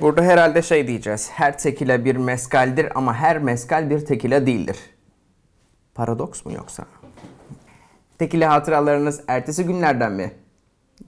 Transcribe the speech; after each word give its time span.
Burada 0.00 0.22
herhalde 0.22 0.62
şey 0.62 0.88
diyeceğiz. 0.88 1.30
Her 1.32 1.58
tekila 1.58 2.04
bir 2.04 2.16
meskaldir 2.16 2.88
ama 2.94 3.14
her 3.14 3.38
meskal 3.38 3.90
bir 3.90 4.06
tekila 4.06 4.46
değildir. 4.46 4.76
Paradoks 5.94 6.44
mu 6.44 6.52
yoksa? 6.52 6.84
Tekila 8.18 8.52
hatıralarınız 8.52 9.20
ertesi 9.28 9.64
günlerden 9.64 10.12
mi? 10.12 10.32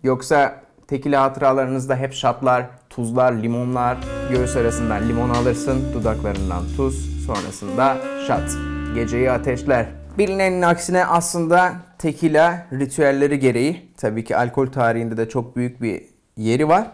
Yoksa 0.02 0.62
tekila 0.86 1.22
hatıralarınızda 1.22 1.96
hep 1.96 2.12
şatlar, 2.12 2.66
tuzlar, 2.90 3.32
limonlar, 3.32 3.98
göğüs 4.30 4.56
arasından 4.56 5.08
limon 5.08 5.30
alırsın, 5.30 5.92
dudaklarından 5.92 6.62
tuz, 6.76 7.26
sonrasında 7.26 7.96
şat. 8.26 8.50
Geceyi 8.94 9.30
ateşler. 9.30 9.86
Bilinenin 10.18 10.62
aksine 10.62 11.04
aslında 11.04 11.72
tekila 11.98 12.66
ritüelleri 12.72 13.38
gereği, 13.38 13.92
tabii 13.96 14.24
ki 14.24 14.36
alkol 14.36 14.66
tarihinde 14.66 15.16
de 15.16 15.28
çok 15.28 15.56
büyük 15.56 15.82
bir 15.82 16.02
yeri 16.36 16.68
var. 16.68 16.86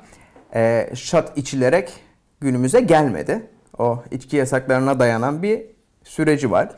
Ee, 0.55 0.91
şat 0.95 1.39
içilerek 1.39 1.93
günümüze 2.41 2.80
gelmedi. 2.80 3.47
O 3.78 4.02
içki 4.10 4.37
yasaklarına 4.37 5.01
dayanan 5.01 5.42
bir 5.42 5.62
süreci 6.05 6.51
var. 6.51 6.69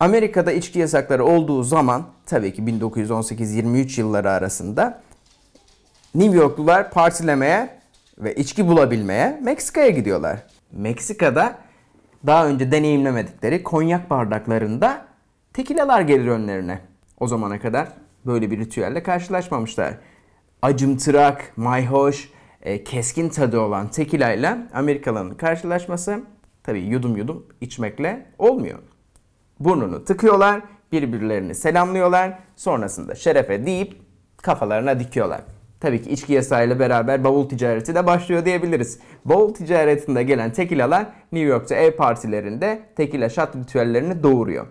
Amerika'da 0.00 0.52
içki 0.52 0.78
yasakları 0.78 1.24
olduğu 1.24 1.62
zaman 1.62 2.06
tabii 2.26 2.52
ki 2.52 2.62
1918-23 2.62 4.00
yılları 4.00 4.30
arasında 4.30 5.02
New 6.14 6.36
Yorklular 6.36 6.90
partilemeye 6.90 7.78
ve 8.18 8.34
içki 8.34 8.68
bulabilmeye 8.68 9.40
Meksika'ya 9.42 9.90
gidiyorlar. 9.90 10.42
Meksika'da 10.72 11.58
daha 12.26 12.46
önce 12.46 12.72
deneyimlemedikleri 12.72 13.62
konyak 13.62 14.10
bardaklarında 14.10 15.06
tekilalar 15.52 16.00
gelir 16.00 16.26
önlerine. 16.26 16.78
O 17.20 17.26
zamana 17.26 17.60
kadar 17.60 17.88
böyle 18.26 18.50
bir 18.50 18.58
ritüelle 18.58 19.02
karşılaşmamışlar. 19.02 19.94
Acımtırak, 20.62 21.52
mayhoş, 21.56 22.30
e, 22.64 22.84
keskin 22.84 23.28
tadı 23.28 23.60
olan 23.60 23.88
tekila 23.88 24.32
ile 24.32 24.58
Amerikalıların 24.74 25.36
karşılaşması 25.36 26.22
tabii 26.62 26.80
yudum 26.80 27.16
yudum 27.16 27.46
içmekle 27.60 28.26
olmuyor. 28.38 28.78
Burnunu 29.60 30.04
tıkıyorlar, 30.04 30.62
birbirlerini 30.92 31.54
selamlıyorlar, 31.54 32.38
sonrasında 32.56 33.14
şerefe 33.14 33.66
deyip 33.66 33.96
kafalarına 34.42 35.00
dikiyorlar. 35.00 35.40
Tabii 35.80 36.02
ki 36.02 36.10
içki 36.10 36.32
yasağıyla 36.32 36.78
beraber 36.78 37.24
bavul 37.24 37.48
ticareti 37.48 37.94
de 37.94 38.06
başlıyor 38.06 38.44
diyebiliriz. 38.44 38.98
Bavul 39.24 39.54
ticaretinde 39.54 40.22
gelen 40.22 40.52
tekilalar 40.52 41.06
New 41.32 41.48
York'ta 41.48 41.74
ev 41.74 41.96
partilerinde 41.96 42.82
tekila 42.96 43.28
şat 43.28 43.56
ritüellerini 43.56 44.22
doğuruyor. 44.22 44.66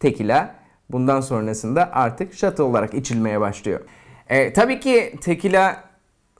Tekila 0.00 0.54
bundan 0.90 1.20
sonrasında 1.20 1.92
artık 1.92 2.34
şat 2.34 2.60
olarak 2.60 2.94
içilmeye 2.94 3.40
başlıyor. 3.40 3.80
E, 4.28 4.52
tabii 4.52 4.80
ki 4.80 5.14
tekila 5.20 5.87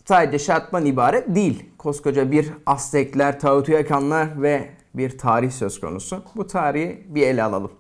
sadece 0.09 0.39
şattan 0.39 0.87
ibaret 0.87 1.34
değil. 1.34 1.64
Koskoca 1.78 2.31
bir 2.31 2.48
Aztekler, 2.67 3.41
Teotihuacanlar 3.41 4.42
ve 4.42 4.69
bir 4.95 5.19
tarih 5.19 5.51
söz 5.51 5.81
konusu. 5.81 6.23
Bu 6.37 6.47
tarihi 6.47 7.06
bir 7.09 7.23
ele 7.23 7.42
alalım. 7.42 7.70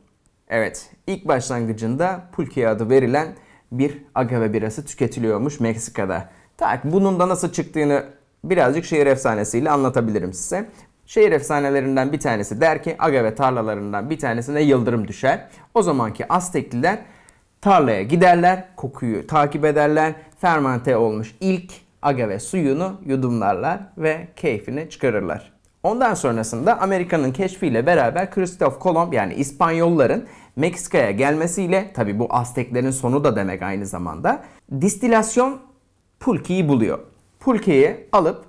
Evet, 0.48 0.90
ilk 1.06 1.28
başlangıcında 1.28 2.20
pulque 2.32 2.68
adı 2.68 2.90
verilen 2.90 3.28
bir 3.72 4.04
agave 4.14 4.52
birası 4.52 4.84
tüketiliyormuş 4.84 5.60
Meksika'da. 5.60 6.28
Tak 6.56 6.84
bunun 6.84 7.20
da 7.20 7.28
nasıl 7.28 7.52
çıktığını 7.52 8.04
birazcık 8.44 8.84
şehir 8.84 9.06
efsanesiyle 9.06 9.70
anlatabilirim 9.70 10.32
size. 10.32 10.68
Şehir 11.06 11.32
efsanelerinden 11.32 12.12
bir 12.12 12.20
tanesi 12.20 12.60
der 12.60 12.82
ki 12.82 12.96
agave 12.98 13.34
tarlalarından 13.34 14.10
bir 14.10 14.18
tanesine 14.18 14.62
yıldırım 14.62 15.08
düşer. 15.08 15.48
O 15.74 15.82
zamanki 15.82 16.32
Aztekliler 16.32 16.98
tarlaya 17.60 18.02
giderler, 18.02 18.68
kokuyu 18.76 19.26
takip 19.26 19.64
ederler. 19.64 20.14
Fermente 20.40 20.96
olmuş 20.96 21.34
ilk 21.40 21.87
agave 22.02 22.38
suyunu 22.38 23.00
yudumlarlar 23.06 23.80
ve 23.98 24.28
keyfini 24.36 24.90
çıkarırlar. 24.90 25.52
Ondan 25.82 26.14
sonrasında 26.14 26.80
Amerika'nın 26.80 27.32
keşfiyle 27.32 27.86
beraber 27.86 28.30
Christoph 28.30 28.78
Kolomb 28.80 29.12
yani 29.12 29.34
İspanyolların 29.34 30.26
Meksika'ya 30.56 31.10
gelmesiyle 31.10 31.92
tabi 31.92 32.18
bu 32.18 32.26
Azteklerin 32.30 32.90
sonu 32.90 33.24
da 33.24 33.36
demek 33.36 33.62
aynı 33.62 33.86
zamanda 33.86 34.44
distilasyon 34.80 35.58
pulkeyi 36.20 36.68
buluyor. 36.68 36.98
Pulkeyi 37.40 38.08
alıp 38.12 38.44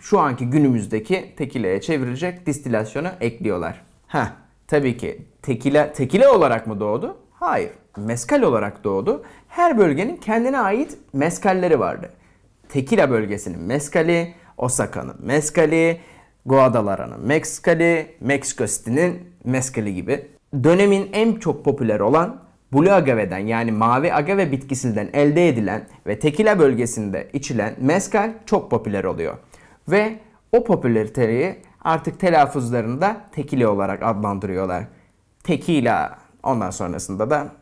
şu 0.00 0.20
anki 0.20 0.50
günümüzdeki 0.50 1.34
tekileye 1.36 1.80
çevirecek 1.80 2.46
distilasyonu 2.46 3.08
ekliyorlar. 3.20 3.84
Ha, 4.06 4.32
tabii 4.66 4.96
ki 4.96 5.22
tekile 5.42 5.92
tekile 5.92 6.28
olarak 6.28 6.66
mı 6.66 6.80
doğdu? 6.80 7.16
Hayır. 7.32 7.70
Meskal 7.96 8.42
olarak 8.42 8.84
doğdu. 8.84 9.22
Her 9.48 9.78
bölgenin 9.78 10.16
kendine 10.16 10.58
ait 10.58 10.98
meskalleri 11.12 11.80
vardı. 11.80 12.10
Tekila 12.74 13.10
bölgesinin 13.10 13.60
meskali, 13.60 14.34
Osaka'nın 14.58 15.16
meskali, 15.22 16.00
Guadalajara'nın 16.46 17.26
meskali, 17.26 18.16
Mexico 18.20 18.66
City'nin 18.66 19.34
meskali 19.44 19.94
gibi. 19.94 20.26
Dönemin 20.64 21.10
en 21.12 21.34
çok 21.34 21.64
popüler 21.64 22.00
olan 22.00 22.42
Blue 22.72 22.92
agave'den 22.92 23.38
yani 23.38 23.72
mavi 23.72 24.14
agave 24.14 24.52
bitkisinden 24.52 25.10
elde 25.12 25.48
edilen 25.48 25.88
ve 26.06 26.18
tekila 26.18 26.58
bölgesinde 26.58 27.28
içilen 27.32 27.74
mezcal 27.78 28.32
çok 28.46 28.70
popüler 28.70 29.04
oluyor. 29.04 29.36
Ve 29.88 30.18
o 30.52 30.64
popülariteyi 30.64 31.56
artık 31.80 32.20
telaffuzlarında 32.20 33.16
tekila 33.32 33.70
olarak 33.70 34.02
adlandırıyorlar. 34.02 34.84
Tekila 35.44 36.18
ondan 36.42 36.70
sonrasında 36.70 37.30
da 37.30 37.52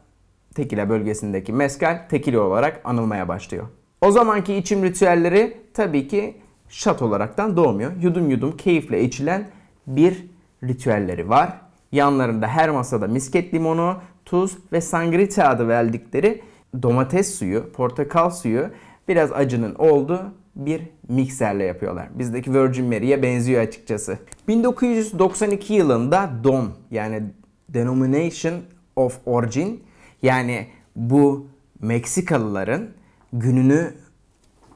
tekila 0.54 0.88
bölgesindeki 0.88 1.52
mezcal 1.52 1.98
tekila 2.08 2.40
olarak 2.40 2.80
anılmaya 2.84 3.28
başlıyor. 3.28 3.66
O 4.02 4.10
zamanki 4.10 4.54
içim 4.54 4.84
ritüelleri 4.84 5.56
tabii 5.74 6.08
ki 6.08 6.34
şat 6.68 7.02
olaraktan 7.02 7.56
doğmuyor. 7.56 7.92
Yudum 8.00 8.30
yudum 8.30 8.56
keyifle 8.56 9.04
içilen 9.04 9.48
bir 9.86 10.26
ritüelleri 10.64 11.28
var. 11.28 11.60
Yanlarında 11.92 12.48
her 12.48 12.70
masada 12.70 13.06
misket 13.06 13.54
limonu, 13.54 13.96
tuz 14.24 14.58
ve 14.72 14.80
sangrita 14.80 15.48
adı 15.48 15.68
verdikleri 15.68 16.42
domates 16.82 17.34
suyu, 17.34 17.72
portakal 17.72 18.30
suyu 18.30 18.68
biraz 19.08 19.32
acının 19.32 19.74
olduğu 19.74 20.20
bir 20.56 20.82
mikserle 21.08 21.64
yapıyorlar. 21.64 22.08
Bizdeki 22.18 22.54
Virgin 22.54 22.84
Mary'e 22.84 23.22
benziyor 23.22 23.62
açıkçası. 23.62 24.18
1992 24.48 25.74
yılında 25.74 26.30
DOM 26.44 26.72
yani 26.90 27.22
Denomination 27.68 28.54
of 28.96 29.18
Origin 29.26 29.82
yani 30.22 30.66
bu 30.96 31.46
Meksikalıların 31.80 32.88
gününü 33.32 33.94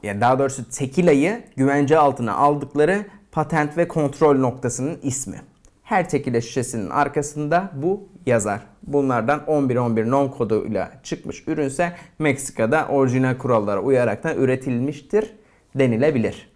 ya 0.03 0.21
daha 0.21 0.39
doğrusu 0.39 0.69
tekilayı 0.69 1.43
güvence 1.55 1.97
altına 1.97 2.35
aldıkları 2.35 3.05
patent 3.31 3.77
ve 3.77 3.87
kontrol 3.87 4.37
noktasının 4.39 4.99
ismi. 5.03 5.41
Her 5.83 6.09
tekile 6.09 6.41
şişesinin 6.41 6.89
arkasında 6.89 7.71
bu 7.75 8.09
yazar. 8.25 8.61
Bunlardan 8.83 9.47
1111 9.47 10.11
non 10.11 10.27
koduyla 10.27 10.91
çıkmış 11.03 11.47
ürünse 11.47 11.93
Meksika'da 12.19 12.87
orijinal 12.87 13.37
kurallara 13.37 13.81
uyaraktan 13.81 14.37
üretilmiştir 14.37 15.31
denilebilir. 15.75 16.49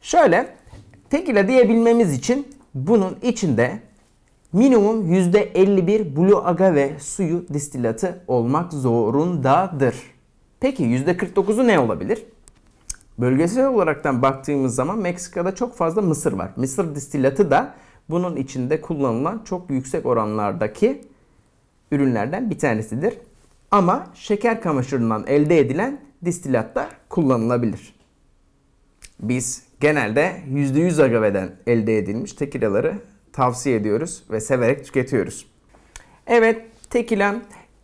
Şöyle 0.00 0.54
tekila 1.10 1.48
diyebilmemiz 1.48 2.12
için 2.12 2.48
bunun 2.74 3.18
içinde 3.22 3.78
minimum 4.54 5.12
%51 5.12 6.16
Blue 6.16 6.36
Agave 6.44 6.98
suyu 6.98 7.48
distilatı 7.48 8.22
olmak 8.26 8.72
zorundadır. 8.72 9.94
Peki 10.60 10.84
%49'u 10.84 11.66
ne 11.66 11.78
olabilir? 11.78 12.24
Bölgesel 13.18 13.66
olaraktan 13.66 14.22
baktığımız 14.22 14.74
zaman 14.74 14.98
Meksika'da 14.98 15.54
çok 15.54 15.76
fazla 15.76 16.02
mısır 16.02 16.32
var. 16.32 16.50
Mısır 16.56 16.94
distilatı 16.94 17.50
da 17.50 17.74
bunun 18.10 18.36
içinde 18.36 18.80
kullanılan 18.80 19.42
çok 19.44 19.70
yüksek 19.70 20.06
oranlardaki 20.06 21.04
ürünlerden 21.92 22.50
bir 22.50 22.58
tanesidir. 22.58 23.14
Ama 23.70 24.06
şeker 24.14 24.60
kamaşırından 24.60 25.24
elde 25.26 25.58
edilen 25.58 26.00
distilat 26.24 26.74
da 26.74 26.88
kullanılabilir. 27.08 27.94
Biz 29.20 29.62
genelde 29.80 30.42
%100 30.50 31.02
agaveden 31.02 31.50
elde 31.66 31.98
edilmiş 31.98 32.32
tekilaları 32.32 32.94
tavsiye 33.34 33.76
ediyoruz 33.76 34.22
ve 34.30 34.40
severek 34.40 34.84
tüketiyoruz. 34.84 35.46
Evet, 36.26 36.66
tekila 36.90 37.36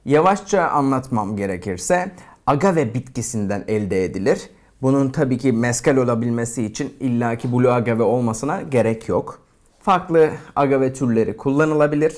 yavaşça 0.05 0.69
anlatmam 0.69 1.37
gerekirse 1.37 2.13
agave 2.47 2.95
bitkisinden 2.95 3.65
elde 3.69 4.05
edilir. 4.05 4.51
Bunun 4.83 5.11
tabii 5.11 5.39
ki 5.39 5.53
mezcal 5.53 5.97
olabilmesi 5.97 6.65
için 6.65 6.95
illaki 7.01 7.53
blue 7.53 7.73
agave 7.73 8.03
olmasına 8.03 8.63
gerek 8.63 9.09
yok. 9.09 9.43
Farklı 9.81 10.31
agave 10.57 10.93
türleri 10.93 11.37
kullanılabilir. 11.37 12.17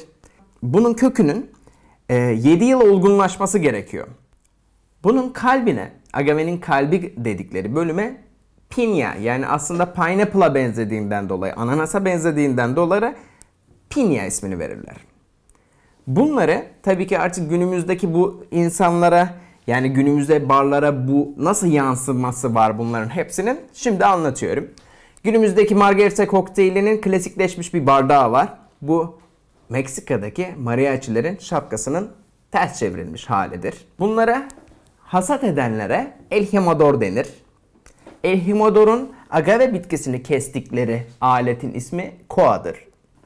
Bunun 0.63 0.95
kökünün 0.95 1.51
7 2.11 2.65
e, 2.65 2.67
yıl 2.67 2.81
olgunlaşması 2.81 3.59
gerekiyor. 3.59 4.07
Bunun 5.05 5.29
kalbine, 5.29 5.93
agavenin 6.13 6.59
kalbi 6.59 7.15
dedikleri 7.17 7.75
bölüme 7.75 8.23
pinya 8.77 9.15
yani 9.15 9.47
aslında 9.47 9.93
pineapple'a 9.93 10.55
benzediğinden 10.55 11.29
dolayı, 11.29 11.55
ananasa 11.55 12.05
benzediğinden 12.05 12.77
dolayı 12.77 13.15
pinya 13.91 14.27
ismini 14.27 14.59
verirler. 14.59 14.97
Bunları 16.07 16.65
tabii 16.83 17.07
ki 17.07 17.19
artık 17.19 17.51
günümüzdeki 17.51 18.15
bu 18.15 18.45
insanlara 18.51 19.43
Yani 19.67 19.93
günümüzde 19.93 20.49
barlara 20.49 21.09
bu 21.09 21.35
nasıl 21.37 21.67
yansıması 21.67 22.55
var 22.55 22.79
bunların 22.79 23.09
hepsinin 23.09 23.61
şimdi 23.75 24.05
anlatıyorum. 24.05 24.71
Günümüzdeki 25.23 25.75
margarita 25.75 26.27
kokteylinin 26.27 27.01
klasikleşmiş 27.01 27.75
bir 27.75 27.87
bardağı 27.87 28.33
var. 28.33 28.49
Bu 28.83 29.19
Meksika'daki 29.69 30.55
mariachilerin 30.59 31.39
şapkasının 31.39 32.11
ters 32.53 32.79
çevrilmiş 32.79 33.31
halidir. 33.31 33.75
Bunlara 33.99 34.49
hasat 34.99 35.45
edenlere 35.45 36.15
El 36.31 36.47
denir. 37.01 37.42
El 38.25 38.47
Himador'un 38.47 39.13
agave 39.31 39.75
bitkisini 39.75 40.23
kestikleri 40.23 41.03
aletin 41.21 41.73
ismi 41.73 42.13
koadır. 42.29 42.77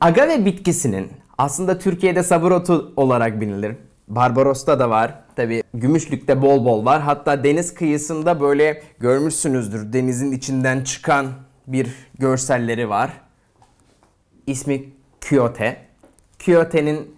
Agave 0.01 0.45
bitkisinin 0.45 1.09
aslında 1.39 1.79
Türkiye'de 1.79 2.23
sabır 2.23 2.51
otu 2.51 2.93
olarak 2.97 3.41
bilinir. 3.41 3.77
Barbaros'ta 4.09 4.79
da 4.79 4.91
var. 4.91 5.15
Tabi 5.37 5.63
Gümüşlük'te 5.75 6.43
bol 6.43 6.65
bol 6.65 6.85
var. 6.85 7.01
Hatta 7.03 7.45
deniz 7.45 7.75
kıyısında 7.75 8.41
böyle 8.41 8.83
görmüşsünüzdür. 9.01 9.93
Denizin 9.93 10.33
içinden 10.33 10.85
çıkan 10.85 11.27
bir 11.67 11.95
görselleri 12.19 12.89
var. 12.89 13.11
İsmi 14.47 14.85
Kyote. 15.21 15.77
Kyote'nin 16.39 17.17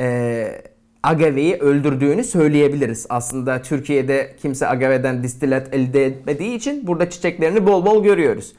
e, 0.00 0.62
agaveyi 1.02 1.56
öldürdüğünü 1.56 2.24
söyleyebiliriz. 2.24 3.06
Aslında 3.08 3.62
Türkiye'de 3.62 4.36
kimse 4.42 4.68
agaveden 4.68 5.22
distilat 5.22 5.74
elde 5.74 6.06
etmediği 6.06 6.56
için 6.56 6.86
burada 6.86 7.10
çiçeklerini 7.10 7.66
bol 7.66 7.86
bol 7.86 8.04
görüyoruz. 8.04 8.52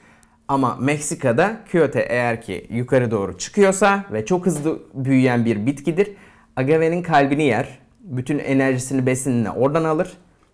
Ama 0.47 0.75
Meksika'da 0.75 1.57
Kyote 1.71 1.99
eğer 2.09 2.41
ki 2.41 2.67
yukarı 2.69 3.11
doğru 3.11 3.37
çıkıyorsa 3.37 4.05
ve 4.13 4.25
çok 4.25 4.45
hızlı 4.45 4.79
büyüyen 4.93 5.45
bir 5.45 5.65
bitkidir. 5.65 6.11
Agavenin 6.55 7.03
kalbini 7.03 7.43
yer. 7.43 7.79
Bütün 7.99 8.39
enerjisini 8.39 9.05
besinini 9.05 9.49
oradan 9.49 9.83
alır. 9.83 10.13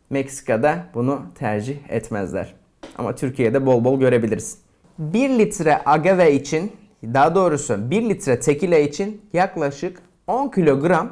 Meksika'da 0.10 0.86
bunu 0.94 1.22
tercih 1.36 1.78
etmezler. 1.90 2.54
Ama 2.98 3.16
Türkiye'de 3.16 3.66
bol 3.66 3.84
bol 3.84 4.00
görebiliriz. 4.00 4.58
1 5.00 5.30
litre 5.30 5.82
agave 5.86 6.34
için 6.34 6.72
daha 7.04 7.36
doğrusu 7.36 7.92
1 7.92 8.10
litre 8.10 8.40
tekila 8.40 8.78
için 8.78 9.22
yaklaşık 9.34 10.02
10 10.28 10.50
kilogram 10.50 11.12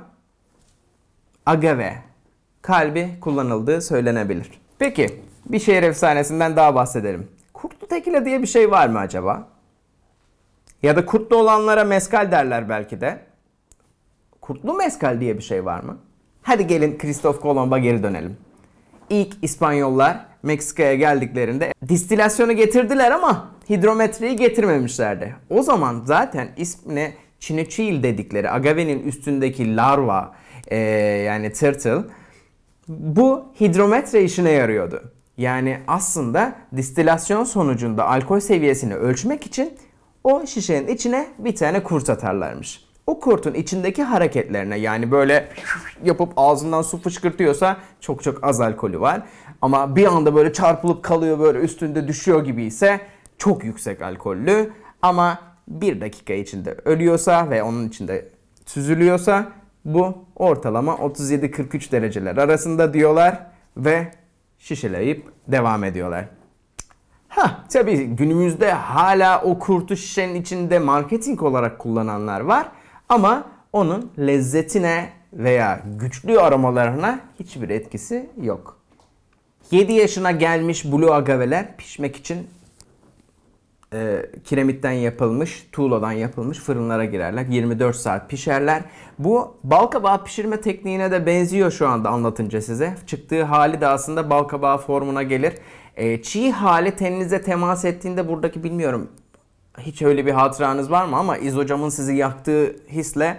agave 1.45 1.95
kalbi 2.61 3.09
kullanıldığı 3.21 3.81
söylenebilir. 3.81 4.51
Peki 4.79 5.21
bir 5.45 5.59
şehir 5.59 5.83
efsanesinden 5.83 6.55
daha 6.55 6.75
bahsedelim. 6.75 7.27
Kurtlu 7.53 7.87
tekila 7.87 8.25
diye 8.25 8.41
bir 8.41 8.47
şey 8.47 8.71
var 8.71 8.87
mı 8.87 8.99
acaba? 8.99 9.47
Ya 10.83 10.95
da 10.95 11.05
kurtlu 11.05 11.35
olanlara 11.35 11.83
meskal 11.83 12.31
derler 12.31 12.69
belki 12.69 13.01
de. 13.01 13.19
Kurtlu 14.41 14.73
meskal 14.73 15.21
diye 15.21 15.37
bir 15.37 15.43
şey 15.43 15.65
var 15.65 15.79
mı? 15.79 15.97
Hadi 16.41 16.67
gelin 16.67 16.97
Kristof 16.97 17.41
Kolomb'a 17.41 17.79
geri 17.79 18.03
dönelim. 18.03 18.37
İlk 19.09 19.33
İspanyollar 19.41 20.25
Meksika'ya 20.43 20.95
geldiklerinde 20.95 21.73
distilasyonu 21.87 22.53
getirdiler 22.53 23.11
ama 23.11 23.51
hidrometreyi 23.69 24.35
getirmemişlerdi. 24.35 25.35
O 25.49 25.63
zaman 25.63 26.01
zaten 26.05 26.47
ismine 26.57 27.13
Chinochil 27.39 28.03
dedikleri 28.03 28.51
agavenin 28.51 29.03
üstündeki 29.03 29.75
larva 29.75 30.35
e, 30.67 30.77
yani 31.25 31.53
turtle 31.53 31.97
bu 32.87 33.45
hidrometre 33.59 34.23
işine 34.23 34.51
yarıyordu. 34.51 35.11
Yani 35.37 35.79
aslında 35.87 36.55
distilasyon 36.75 37.43
sonucunda 37.43 38.07
alkol 38.07 38.39
seviyesini 38.39 38.95
ölçmek 38.95 39.45
için 39.45 39.73
o 40.23 40.45
şişenin 40.45 40.87
içine 40.87 41.27
bir 41.39 41.55
tane 41.55 41.83
kurt 41.83 42.09
atarlarmış. 42.09 42.85
O 43.07 43.19
kurtun 43.19 43.53
içindeki 43.53 44.03
hareketlerine 44.03 44.77
yani 44.77 45.11
böyle 45.11 45.49
yapıp 46.03 46.33
ağzından 46.37 46.81
su 46.81 47.01
fışkırtıyorsa 47.01 47.77
çok 47.99 48.23
çok 48.23 48.43
az 48.43 48.61
alkolü 48.61 48.99
var. 48.99 49.21
Ama 49.61 49.95
bir 49.95 50.05
anda 50.05 50.35
böyle 50.35 50.53
çarpılıp 50.53 51.03
kalıyor 51.03 51.39
böyle 51.39 51.59
üstünde 51.59 52.07
düşüyor 52.07 52.45
gibi 52.45 52.63
ise 52.63 53.01
çok 53.37 53.63
yüksek 53.63 54.01
alkollü. 54.01 54.71
Ama 55.01 55.39
bir 55.67 56.01
dakika 56.01 56.33
içinde 56.33 56.77
ölüyorsa 56.85 57.49
ve 57.49 57.63
onun 57.63 57.87
içinde 57.87 58.29
süzülüyorsa 58.65 59.51
bu 59.85 60.25
ortalama 60.35 60.93
37-43 60.93 61.91
dereceler 61.91 62.37
arasında 62.37 62.93
diyorlar 62.93 63.45
ve 63.77 64.11
şişeleyip 64.59 65.25
devam 65.47 65.83
ediyorlar. 65.83 66.25
Ha 67.27 67.65
tabii 67.69 68.03
günümüzde 68.03 68.71
hala 68.71 69.41
o 69.41 69.59
kurtu 69.59 69.97
şişenin 69.97 70.35
içinde 70.35 70.79
marketing 70.79 71.43
olarak 71.43 71.79
kullananlar 71.79 72.39
var 72.39 72.71
ama 73.09 73.43
onun 73.73 74.11
lezzetine 74.19 75.09
veya 75.33 75.81
güçlü 75.99 76.39
aromalarına 76.39 77.19
hiçbir 77.39 77.69
etkisi 77.69 78.29
yok. 78.41 78.77
7 79.71 79.93
yaşına 79.93 80.31
gelmiş 80.31 80.85
blue 80.85 81.11
agaveler 81.11 81.77
pişmek 81.77 82.15
için 82.15 82.47
e, 83.93 84.25
kiremitten 84.43 84.91
yapılmış, 84.91 85.67
tuğladan 85.71 86.11
yapılmış 86.11 86.59
fırınlara 86.59 87.05
girerler. 87.05 87.45
24 87.45 87.95
saat 87.95 88.29
pişerler. 88.29 88.83
Bu 89.19 89.57
bal 89.63 89.85
kabağı 89.87 90.23
pişirme 90.23 90.61
tekniğine 90.61 91.11
de 91.11 91.25
benziyor 91.25 91.71
şu 91.71 91.87
anda 91.87 92.09
anlatınca 92.09 92.61
size. 92.61 92.95
Çıktığı 93.07 93.43
hali 93.43 93.81
de 93.81 93.87
aslında 93.87 94.29
bal 94.29 94.43
kabağı 94.43 94.77
formuna 94.77 95.23
gelir. 95.23 95.53
E, 95.95 96.21
çiğ 96.21 96.51
hali 96.51 96.95
teninize 96.95 97.41
temas 97.41 97.85
ettiğinde 97.85 98.27
buradaki 98.27 98.63
bilmiyorum 98.63 99.09
hiç 99.79 100.01
öyle 100.01 100.25
bir 100.25 100.31
hatıranız 100.31 100.91
var 100.91 101.05
mı 101.05 101.15
ama 101.17 101.37
izocamın 101.37 101.89
sizi 101.89 102.15
yaktığı 102.15 102.75
hisle 102.89 103.37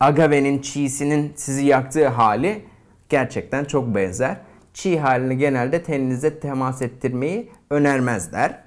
agavenin 0.00 0.58
çiğsinin 0.58 1.32
sizi 1.36 1.66
yaktığı 1.66 2.08
hali 2.08 2.64
gerçekten 3.08 3.64
çok 3.64 3.94
benzer. 3.94 4.36
Çiğ 4.74 4.98
halini 4.98 5.38
genelde 5.38 5.82
teninize 5.82 6.40
temas 6.40 6.82
ettirmeyi 6.82 7.50
önermezler. 7.70 8.63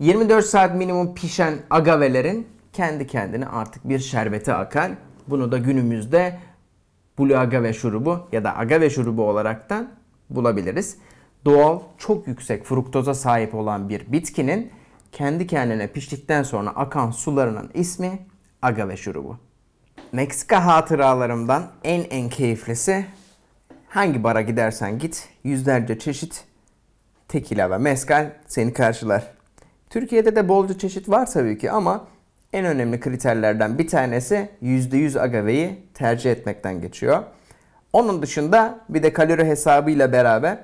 24 0.00 0.44
saat 0.44 0.74
minimum 0.74 1.14
pişen 1.14 1.54
agavelerin 1.70 2.46
kendi 2.72 3.06
kendine 3.06 3.46
artık 3.46 3.88
bir 3.88 3.98
şerbeti 3.98 4.52
akan. 4.52 4.96
Bunu 5.28 5.52
da 5.52 5.58
günümüzde 5.58 6.38
blue 7.18 7.38
agave 7.38 7.72
şurubu 7.72 8.28
ya 8.32 8.44
da 8.44 8.58
agave 8.58 8.90
şurubu 8.90 9.22
olaraktan 9.22 9.90
bulabiliriz. 10.30 10.96
Doğal, 11.44 11.80
çok 11.98 12.26
yüksek 12.26 12.64
fruktoza 12.64 13.14
sahip 13.14 13.54
olan 13.54 13.88
bir 13.88 14.12
bitkinin 14.12 14.72
kendi 15.12 15.46
kendine 15.46 15.86
piştikten 15.86 16.42
sonra 16.42 16.70
akan 16.70 17.10
sularının 17.10 17.70
ismi 17.74 18.18
agave 18.62 18.96
şurubu. 18.96 19.36
Meksika 20.12 20.66
hatıralarımdan 20.66 21.70
en 21.84 22.04
en 22.10 22.28
keyiflisi 22.28 23.06
hangi 23.88 24.24
bara 24.24 24.40
gidersen 24.42 24.98
git 24.98 25.28
yüzlerce 25.44 25.98
çeşit 25.98 26.44
tekila 27.28 27.70
ve 27.70 27.78
mezcal 27.78 28.32
seni 28.46 28.72
karşılar. 28.72 29.37
Türkiye'de 29.90 30.36
de 30.36 30.48
bolca 30.48 30.78
çeşit 30.78 31.08
var 31.08 31.32
tabii 31.32 31.58
ki 31.58 31.70
ama 31.70 32.04
en 32.52 32.64
önemli 32.64 33.00
kriterlerden 33.00 33.78
bir 33.78 33.88
tanesi 33.88 34.48
%100 34.62 35.20
agaveyi 35.20 35.82
tercih 35.94 36.32
etmekten 36.32 36.80
geçiyor. 36.80 37.22
Onun 37.92 38.22
dışında 38.22 38.78
bir 38.88 39.02
de 39.02 39.12
kalori 39.12 39.44
hesabıyla 39.44 40.12
beraber 40.12 40.58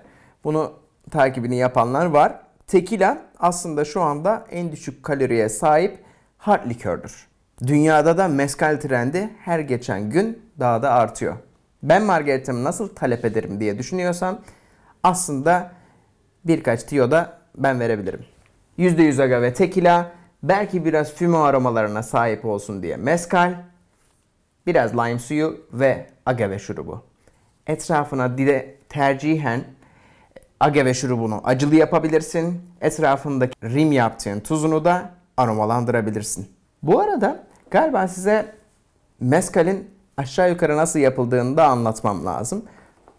bunu 0.44 0.72
takibini 1.10 1.56
yapanlar 1.56 2.06
var. 2.06 2.40
Tekila 2.66 3.18
aslında 3.38 3.84
şu 3.84 4.00
anda 4.00 4.46
en 4.50 4.72
düşük 4.72 5.02
kaloriye 5.02 5.48
sahip 5.48 5.98
hard 6.38 6.70
likördür. 6.70 7.26
Dünyada 7.66 8.18
da 8.18 8.28
mezcal 8.28 8.80
trendi 8.80 9.30
her 9.44 9.58
geçen 9.58 10.10
gün 10.10 10.42
daha 10.60 10.82
da 10.82 10.92
artıyor. 10.92 11.36
Ben 11.82 12.02
margarita'mı 12.02 12.64
nasıl 12.64 12.94
talep 12.94 13.24
ederim 13.24 13.60
diye 13.60 13.78
düşünüyorsan 13.78 14.40
aslında 15.02 15.72
birkaç 16.44 16.82
tiyo 16.82 17.10
da 17.10 17.38
ben 17.56 17.80
verebilirim. 17.80 18.33
%100 18.78 19.22
agave 19.22 19.52
tekila, 19.52 20.12
belki 20.42 20.84
biraz 20.84 21.14
füme 21.14 21.38
aromalarına 21.38 22.02
sahip 22.02 22.44
olsun 22.44 22.82
diye 22.82 22.96
mezcal, 22.96 23.54
biraz 24.66 24.94
lime 24.94 25.18
suyu 25.18 25.60
ve 25.72 26.06
agave 26.26 26.58
şurubu. 26.58 27.02
Etrafına 27.66 28.38
dile 28.38 28.74
tercihen 28.88 29.64
agave 30.60 30.94
şurubunu 30.94 31.40
acılı 31.44 31.74
yapabilirsin. 31.74 32.62
Etrafındaki 32.80 33.54
rim 33.62 33.92
yaptığın 33.92 34.40
tuzunu 34.40 34.84
da 34.84 35.10
aromalandırabilirsin. 35.36 36.48
Bu 36.82 37.00
arada 37.00 37.44
galiba 37.70 38.08
size 38.08 38.54
mezcalin 39.20 39.90
aşağı 40.16 40.50
yukarı 40.50 40.76
nasıl 40.76 40.98
yapıldığını 40.98 41.56
da 41.56 41.66
anlatmam 41.66 42.26
lazım. 42.26 42.64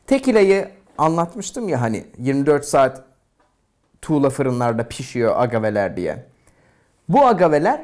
Tekila'yı 0.08 0.70
anlatmıştım 0.98 1.70
ya 1.70 1.82
hani 1.82 2.06
24 2.18 2.66
saat 2.66 3.05
tuğla 4.06 4.30
fırınlarda 4.30 4.88
pişiyor 4.88 5.34
agaveler 5.38 5.98
diye. 5.98 6.26
Bu 7.10 7.28
agaveler 7.28 7.82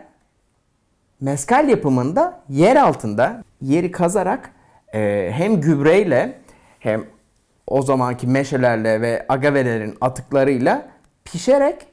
mezcal 1.22 1.70
yapımında 1.70 2.40
yer 2.50 2.76
altında 2.76 3.44
yeri 3.62 3.92
kazarak 3.92 4.52
e, 4.94 5.32
hem 5.34 5.62
gübreyle 5.62 6.38
hem 6.80 7.06
o 7.68 7.82
zamanki 7.82 8.28
meşelerle 8.28 9.02
ve 9.02 9.26
agavelerin 9.30 9.98
atıklarıyla 10.02 10.88
pişerek 11.26 11.86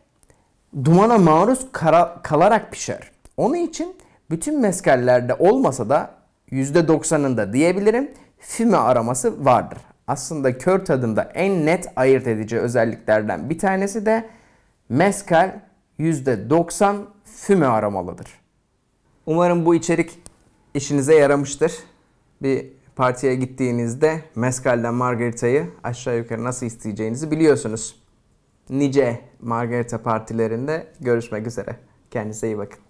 dumana 0.84 1.18
maruz 1.18 1.72
kara, 1.72 2.22
kalarak 2.22 2.72
pişer. 2.72 3.10
Onun 3.36 3.54
için 3.56 3.96
bütün 4.30 4.60
mezcallerde 4.60 5.34
olmasa 5.34 5.88
da 5.88 6.10
%90'ında 6.52 7.52
diyebilirim 7.52 8.10
füme 8.38 8.76
araması 8.76 9.44
vardır. 9.44 9.78
Aslında 10.08 10.58
kör 10.58 10.84
tadında 10.84 11.22
en 11.22 11.66
net 11.66 11.92
ayırt 11.96 12.26
edici 12.26 12.58
özelliklerden 12.58 13.50
bir 13.50 13.58
tanesi 13.58 14.06
de 14.06 14.28
mezcal 14.88 15.60
%90 15.98 16.96
füme 17.24 17.66
aromalıdır. 17.66 18.26
Umarım 19.26 19.66
bu 19.66 19.74
içerik 19.74 20.18
işinize 20.74 21.14
yaramıştır. 21.14 21.72
Bir 22.42 22.66
partiye 22.96 23.34
gittiğinizde 23.34 24.20
mezcal'den 24.34 24.94
margaritayı 24.94 25.70
aşağı 25.84 26.16
yukarı 26.16 26.44
nasıl 26.44 26.66
isteyeceğinizi 26.66 27.30
biliyorsunuz. 27.30 28.02
Nice 28.70 29.20
margarita 29.40 30.02
partilerinde 30.02 30.86
görüşmek 31.00 31.46
üzere. 31.46 31.76
Kendinize 32.10 32.46
iyi 32.46 32.58
bakın. 32.58 32.87